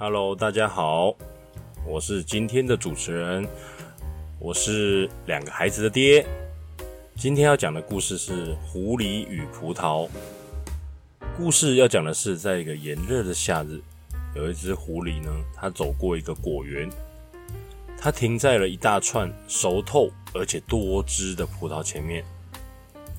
[0.00, 1.12] Hello，大家好，
[1.84, 3.44] 我是今天的主持人，
[4.38, 6.24] 我是两个孩子的爹。
[7.16, 10.06] 今天要讲的故事是《狐狸与葡萄》。
[11.36, 13.80] 故事要讲的是，在一个炎热的夏日，
[14.36, 16.88] 有一只狐狸呢，它走过一个果园，
[17.98, 22.24] 它停在了一大串熟透而且多汁的葡萄前面。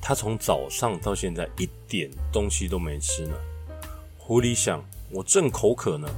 [0.00, 3.34] 它从早上到现在一点东西都没吃呢。
[4.16, 6.08] 狐狸想：我正口渴呢。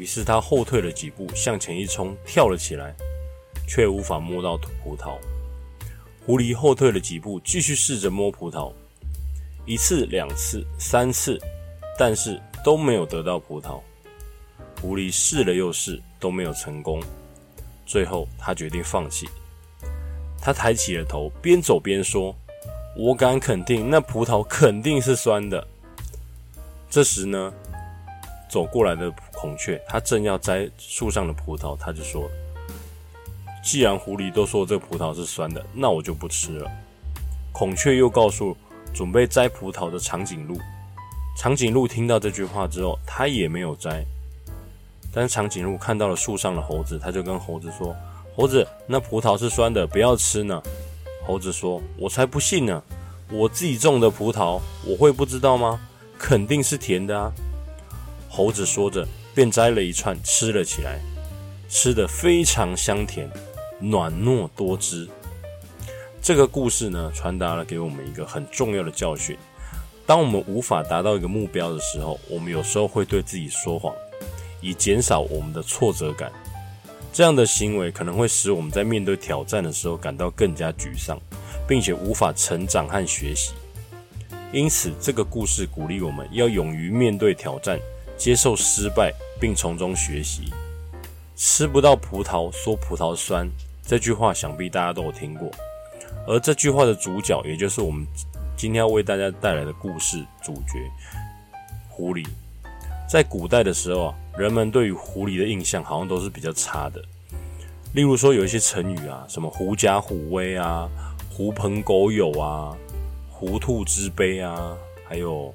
[0.00, 2.96] 于是他后退了几步，向前一冲，跳了起来，
[3.68, 5.18] 却无法摸到葡萄。
[6.24, 8.72] 狐狸后退了几步，继续试着摸葡萄，
[9.66, 11.38] 一次、两次、三次，
[11.98, 13.78] 但是都没有得到葡萄。
[14.80, 16.98] 狐狸试了又试，都没有成功。
[17.84, 19.28] 最后，他决定放弃。
[20.40, 22.34] 他抬起了头，边走边说
[22.96, 25.68] ：“我敢肯定，那葡萄肯定是酸的。”
[26.88, 27.52] 这时呢，
[28.48, 29.12] 走过来的。
[29.40, 32.30] 孔雀，它正要摘树上的葡萄，它就说
[33.64, 36.70] ：“既然狐狸都说这葡萄是酸的，那我就不吃了。”
[37.50, 38.54] 孔雀又告诉
[38.92, 40.58] 准备摘葡萄的长颈鹿，
[41.38, 44.04] 长颈鹿听到这句话之后，它也没有摘。
[45.10, 47.96] 但长颈鹿看到了树上的猴子，他就跟猴子说
[48.36, 50.62] ：“猴子，那葡萄是酸的，不要吃呢。”
[51.26, 52.82] 猴子说：“我才不信呢！
[53.30, 55.80] 我自己种的葡萄，我会不知道吗？
[56.18, 57.32] 肯定是甜的啊！”
[58.28, 59.08] 猴子说着。
[59.34, 61.00] 便摘了一串吃了起来，
[61.68, 63.30] 吃得非常香甜，
[63.80, 65.08] 软糯多汁。
[66.22, 69.36] 这个故事呢，传达了给我们一个很重要的教训：
[70.06, 73.94] 当我们无法达到一个目标的时候，我们有时候会对自己说谎，
[74.60, 76.30] 以减少我们的挫折感。
[77.12, 81.18] 这样的行为可能会使我们在面对挑战的时候感到更加沮丧，
[81.66, 83.52] 并且无法成长和学习。
[84.52, 87.78] 因此，这个故事鼓励我们要勇于面对挑战。
[88.20, 90.52] 接受失败，并从中学习。
[91.34, 93.48] 吃不到葡萄说葡萄酸，
[93.82, 95.50] 这句话想必大家都有听过。
[96.26, 98.06] 而这句话的主角，也就是我们
[98.58, 100.78] 今天要为大家带来的故事主角——
[101.88, 102.26] 狐狸。
[103.08, 107.02] 在古代的时候啊，人们对于狐狸的印象好像都是比较差的。
[107.94, 110.86] 例如说，有一些成语啊，什么“狐假虎威”啊
[111.32, 112.76] ，“狐朋狗友”啊
[113.32, 114.76] ，“狐兔之悲”啊，
[115.08, 115.54] 还有。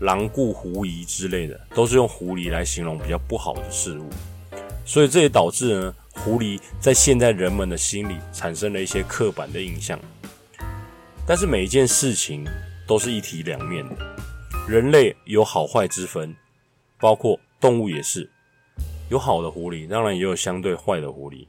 [0.00, 4.08] 狼顾狐疑之类的，都是用狐狸来形容比较不好的事物，
[4.84, 9.98] 所以这也导致呢，狐狸在现在人们的心里产生了一些刻板的印象。
[11.26, 12.44] 但是每一件事情
[12.86, 13.96] 都是一体两面的，
[14.68, 16.34] 人类有好坏之分，
[16.98, 18.28] 包括动物也是，
[19.08, 21.46] 有好的狐狸，当然也有相对坏的狐狸。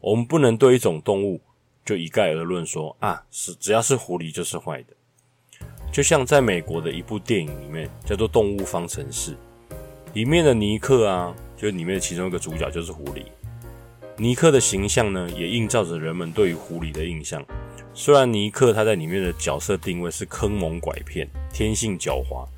[0.00, 1.40] 我们不能对一种动物
[1.84, 4.94] 就一概而论说啊，是只要是狐狸就是坏的。
[5.92, 9.32] 就像在美国的一部电影里面，叫做《动物方程式》，
[10.14, 13.24] 里面的尼克啊，就里面的其中一个主角就是狐狸。
[14.16, 17.44] 尼克的形象呢，也映照着人们对于狐狸的印象。
[17.92, 22.48] 虽然尼克他在里面的角色定位是坑蒙拐骗、天性狡猾，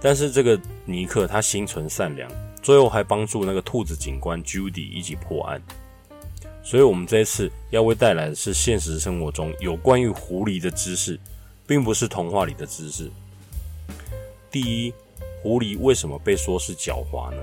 [0.00, 2.30] 但是这个尼克他心存善良，
[2.62, 5.60] 最后还帮助那个兔子警官 Judy 一起破案。
[6.62, 11.20] 所以，我们这一次要为带来的是现实生活中有关于狐狸的知识。
[11.70, 13.08] 并不是童话里的知识。
[14.50, 14.92] 第一，
[15.40, 17.40] 狐狸为什么被说是狡猾呢？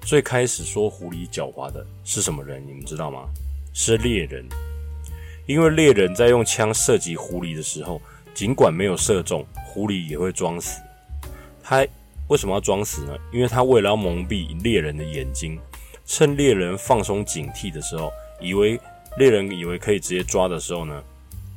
[0.00, 2.60] 最开始说狐狸狡猾的是什么人？
[2.66, 3.28] 你们知道吗？
[3.72, 4.44] 是猎人。
[5.46, 8.02] 因为猎人在用枪射击狐狸的时候，
[8.34, 10.82] 尽管没有射中，狐狸也会装死。
[11.62, 11.86] 他
[12.26, 13.16] 为什么要装死呢？
[13.32, 15.56] 因为他为了要蒙蔽猎人的眼睛，
[16.04, 18.10] 趁猎人放松警惕的时候，
[18.40, 18.80] 以为
[19.16, 21.00] 猎人以为可以直接抓的时候呢？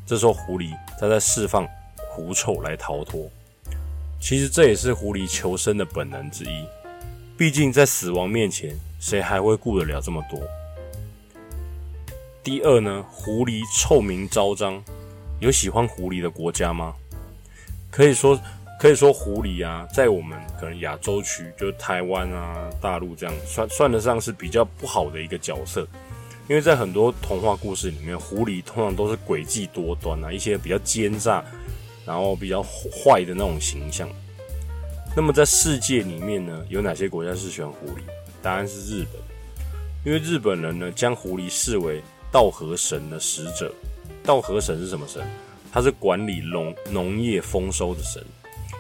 [0.06, 0.70] 这时候，狐狸
[1.00, 1.68] 它在释放
[2.10, 3.30] 狐臭来逃脱。
[4.20, 6.66] 其实这也是狐狸求生的本能之一。
[7.38, 10.40] 毕竟在死亡面前，谁还会顾得了这么多？
[12.44, 14.84] 第二呢，狐狸臭名昭彰。
[15.40, 16.94] 有喜欢狐狸的国家吗？
[17.90, 18.40] 可以说，
[18.80, 25.88] 可以说狐狸啊，在我们可能亚洲区，就是台湾啊、大陆这样，算算得上是比较不好的一个角色。
[26.52, 31.42] 因为在很多童话故事里面，狐狸通常都是诡计多端啊，一些比较奸诈，
[32.06, 34.06] 然后比较坏的那种形象。
[35.16, 38.02] 那么在世界里面呢，有哪些国家是喜欢狐狸？
[38.42, 39.22] 答案是日本，
[40.04, 42.04] 因为日本人呢将狐狸视为
[42.34, 43.74] 稻荷神的使者。
[44.22, 45.26] 稻荷神是什么神？
[45.72, 48.22] 他是管理农农业丰收的神。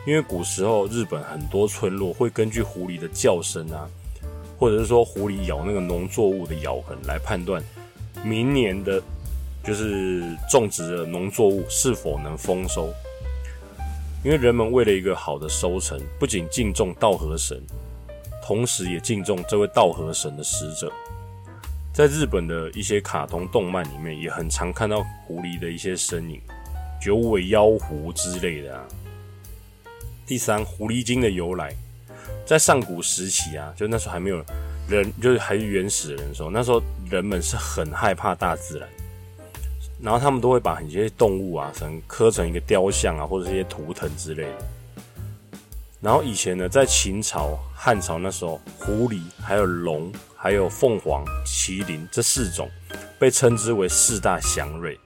[0.05, 3.87] 因为古时候日本很多村落会根据狐狸的叫声啊。
[4.61, 7.59] 或者是说狐狸咬那个农作物的咬痕来判断
[8.23, 9.01] 明年的，
[9.63, 12.93] 就是种植的农作物是否能丰收。
[14.23, 17.59] 因为人们为了一个好的收成，不仅敬重稻荷神，
[18.45, 20.93] 同时也敬重这位稻荷神的使者。
[21.91, 26.39] 在日本的一些卡通动漫里面，也很常看到狐狸的一些身影，
[27.01, 28.83] 九尾妖狐之类的啊。
[30.27, 31.75] 第三，狐狸精的由来，
[32.45, 34.43] 在上古时期啊，就那时候还没有
[34.89, 38.89] 人，就是还是原始人的时候，那时候人们是很害怕大自然，
[40.01, 44.57] 然后他们都会把一些动物啊，成刻成一个雕像啊，或者一些图腾之类的。
[46.01, 52.67] 然后以前呢，在秦朝、汉朝那时候，狐狸、还有龙、还有凤凰、麒麟这四种
[53.19, 54.99] 被称之为四大祥瑞。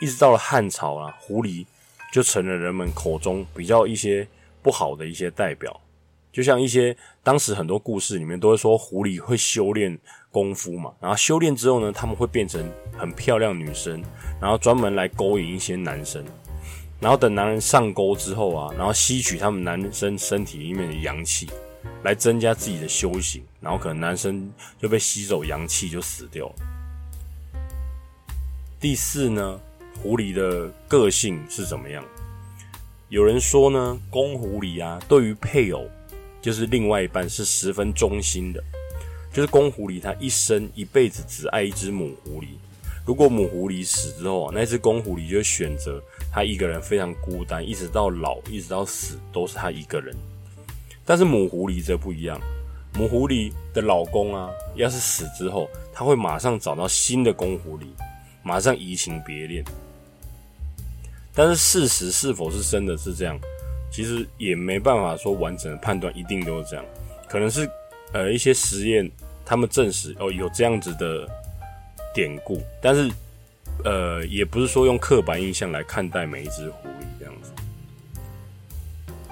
[0.00, 1.64] 一直到了汉朝啊，狐狸
[2.12, 4.26] 就成了人们口中比较一些
[4.60, 5.80] 不好的一些代表。
[6.32, 9.98] 就像一些当时很多故事里面都会说，狐狸会修炼
[10.30, 14.02] 功夫嘛，然后修炼之后呢，他们会变成很漂亮女生，
[14.40, 16.24] 然后专门来勾引一些男生。
[17.00, 21.48] 然后等男人上钩之后啊，然后吸取他们男生身体里面的阳气，
[22.02, 26.54] 来增加自己的修行，然后可能男生就被吸走阳气就死掉了。
[28.80, 29.60] 第四呢，
[30.02, 32.04] 狐狸的个性是怎么样？
[33.08, 35.88] 有人说呢，公狐狸啊，对于配偶，
[36.40, 38.62] 就是另外一半是十分忠心的，
[39.32, 42.46] 就是公狐狸它一生一辈子只爱一只母狐狸。
[43.06, 50.14] 如果母狐狸死之后啊，那只公狐狸就选择它一个人非常孤单，一直到老，一直到死都是他一个人。
[51.06, 52.38] 但是母狐狸则不一样，
[52.92, 57.86] 母狐狸的老公啊，要是死之后，他会马上找到新的公狐狸，
[58.42, 59.64] 马上移情别恋。
[61.32, 63.40] 但是事实是否是真的是这样，
[63.90, 66.84] 其实也没办法说完整的判断，一定都是这样。
[67.28, 67.68] 可能是
[68.12, 69.10] 呃一些实验，
[69.44, 71.28] 他们证实哦有这样子的。
[72.14, 73.08] 典故，但是，
[73.84, 77.52] 呃，也不是说用刻板印象来看待每一只狐狸这样子。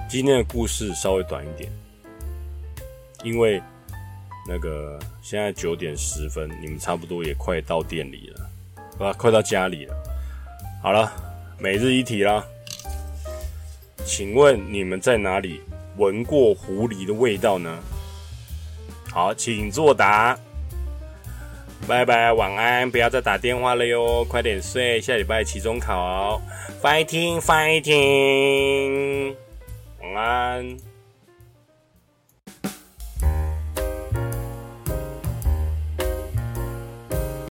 [0.07, 1.69] 今天的故事稍微短一点，
[3.23, 3.61] 因为
[4.47, 9.95] 那个现在九点十分，你们差不多也快到店里了，啊，快到家里了。
[10.81, 11.11] 好了，
[11.59, 12.45] 每日一题啦，
[14.07, 15.61] 请问你们在哪里
[15.97, 17.77] 闻过狐狸的味道呢？
[19.11, 20.39] 好，请作答。
[21.85, 22.89] 拜拜，晚安！
[22.89, 26.41] 不要再打电话了哟，快点睡，下礼拜期中考
[26.81, 29.35] ，fighting fighting，
[30.01, 30.77] 晚安。